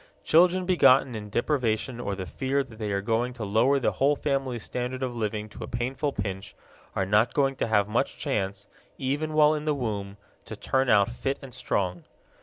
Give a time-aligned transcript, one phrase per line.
[0.23, 4.15] Children begotten in deprivation or the fear that they are going to lower the whole
[4.15, 6.55] family's standard of living to a painful pinch
[6.95, 8.65] are not going to have much chance,
[8.97, 12.03] even while in the womb, to turn out fit and strong.